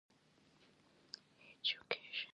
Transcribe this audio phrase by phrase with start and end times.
[1.41, 2.29] ايجوکيشن